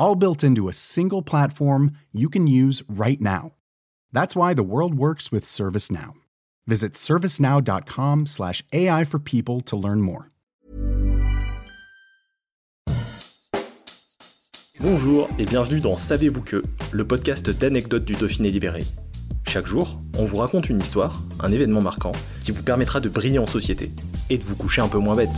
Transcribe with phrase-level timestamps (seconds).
[0.00, 3.52] all built into a single platform you can use right now.
[4.12, 6.14] That's why the world works with ServiceNow.
[6.66, 10.30] Visit servicenow.com/slash AI for people to learn more.
[14.80, 18.82] Bonjour et bienvenue dans Savez-vous que, le podcast d'anecdotes du Dauphiné libéré.
[19.46, 23.38] Chaque jour, on vous raconte une histoire, un événement marquant, qui vous permettra de briller
[23.38, 23.90] en société
[24.30, 25.28] et de vous coucher un peu moins bête.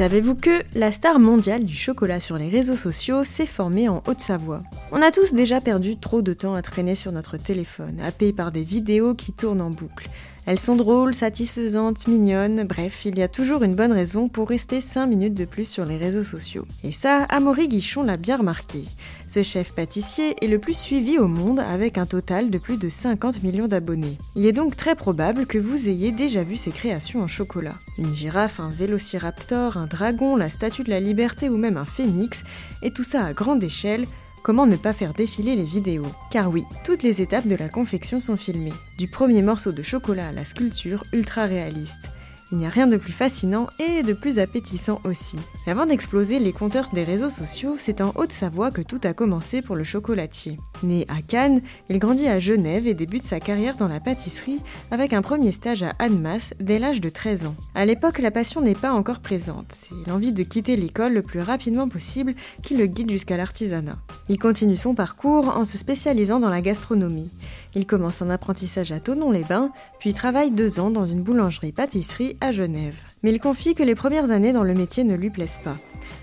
[0.00, 4.62] Savez-vous que la star mondiale du chocolat sur les réseaux sociaux s'est formée en Haute-Savoie?
[4.92, 8.50] On a tous déjà perdu trop de temps à traîner sur notre téléphone, happé par
[8.50, 10.08] des vidéos qui tournent en boucle.
[10.46, 14.80] Elles sont drôles, satisfaisantes, mignonnes, bref, il y a toujours une bonne raison pour rester
[14.80, 16.66] 5 minutes de plus sur les réseaux sociaux.
[16.82, 18.84] Et ça, Amaury Guichon l'a bien remarqué.
[19.28, 22.88] Ce chef pâtissier est le plus suivi au monde avec un total de plus de
[22.88, 24.18] 50 millions d'abonnés.
[24.34, 27.76] Il est donc très probable que vous ayez déjà vu ses créations en chocolat.
[27.96, 32.42] Une girafe, un vélociraptor, un dragon, la statue de la liberté ou même un phénix,
[32.82, 34.06] et tout ça à grande échelle,
[34.42, 36.06] Comment ne pas faire défiler les vidéos?
[36.30, 40.28] Car oui, toutes les étapes de la confection sont filmées, du premier morceau de chocolat
[40.28, 42.08] à la sculpture ultra réaliste.
[42.50, 45.36] Il n'y a rien de plus fascinant et de plus appétissant aussi.
[45.66, 49.76] avant d'exploser les compteurs des réseaux sociaux, c'est en Haute-Savoie que tout a commencé pour
[49.76, 50.56] le chocolatier.
[50.82, 55.12] Né à Cannes, il grandit à Genève et débute sa carrière dans la pâtisserie avec
[55.12, 57.54] un premier stage à Annemasse dès l'âge de 13 ans.
[57.74, 59.66] À l'époque, la passion n'est pas encore présente.
[59.70, 63.98] C'est l'envie de quitter l'école le plus rapidement possible qui le guide jusqu'à l'artisanat.
[64.28, 67.30] Il continue son parcours en se spécialisant dans la gastronomie.
[67.74, 72.96] Il commence un apprentissage à Tonon-les-Bains, puis travaille deux ans dans une boulangerie-pâtisserie à Genève.
[73.22, 75.76] Mais il confie que les premières années dans le métier ne lui plaisent pas.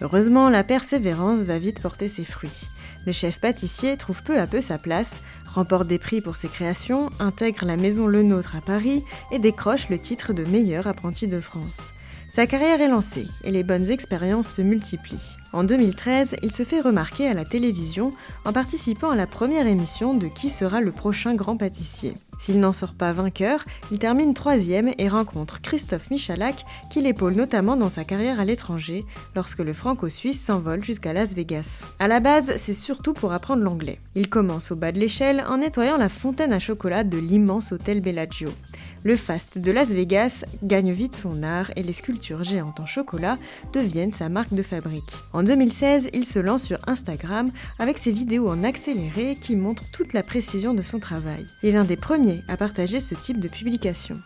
[0.00, 2.68] Heureusement, la persévérance va vite porter ses fruits.
[3.06, 7.10] Le chef pâtissier trouve peu à peu sa place, remporte des prix pour ses créations,
[7.18, 11.40] intègre la maison Le Nôtre à Paris et décroche le titre de meilleur apprenti de
[11.40, 11.94] France.
[12.30, 15.36] Sa carrière est lancée et les bonnes expériences se multiplient.
[15.54, 18.12] En 2013, il se fait remarquer à la télévision
[18.44, 22.14] en participant à la première émission de Qui sera le prochain grand pâtissier?
[22.38, 27.76] S'il n'en sort pas vainqueur, il termine troisième et rencontre Christophe Michalak, qui l'épaule notamment
[27.76, 29.04] dans sa carrière à l'étranger,
[29.34, 31.84] lorsque le franco-suisse s'envole jusqu'à Las Vegas.
[31.98, 34.00] À la base, c'est surtout pour apprendre l'anglais.
[34.14, 38.00] Il commence au bas de l'échelle en nettoyant la fontaine à chocolat de l'immense hôtel
[38.00, 38.48] Bellagio.
[39.04, 43.38] Le fast de Las Vegas gagne vite son art et les sculptures géantes en chocolat
[43.72, 45.12] deviennent sa marque de fabrique.
[45.32, 50.14] En 2016, il se lance sur Instagram avec ses vidéos en accéléré qui montrent toute
[50.14, 51.46] la précision de son travail.
[51.62, 51.96] Il est l'un des
[52.48, 54.16] à partager ce type de publication.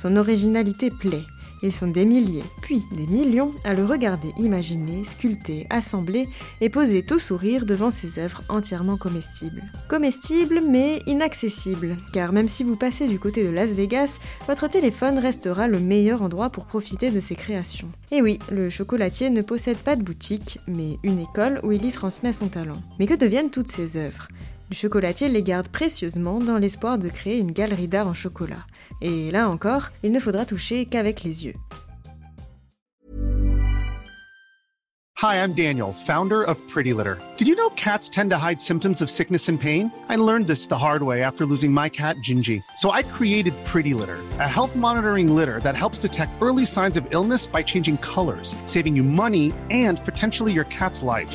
[0.00, 1.24] Son originalité plaît
[1.64, 6.28] ils sont des milliers, puis des millions à le regarder imaginer, sculpter, assembler
[6.60, 9.62] et poser tout sourire devant ses œuvres entièrement comestibles.
[9.88, 15.18] Comestibles mais inaccessibles, car même si vous passez du côté de Las Vegas, votre téléphone
[15.18, 17.90] restera le meilleur endroit pour profiter de ses créations.
[18.12, 21.90] Et oui, le chocolatier ne possède pas de boutique, mais une école où il y
[21.90, 22.82] transmet son talent.
[22.98, 24.28] Mais que deviennent toutes ces œuvres?
[24.70, 28.64] Le chocolatier les garde précieusement dans l'espoir de créer une galerie d'art en chocolat.
[29.00, 31.54] Et là encore, il ne faudra toucher qu'avec les yeux.
[35.18, 37.16] Hi, I'm Daniel, founder of Pretty Litter.
[37.38, 39.90] Did you know cats tend to hide symptoms of sickness and pain?
[40.08, 42.62] I learned this the hard way after losing my cat, Gingy.
[42.76, 47.06] So I created Pretty Litter, a health monitoring litter that helps detect early signs of
[47.10, 51.34] illness by changing colors, saving you money and potentially your cat's life.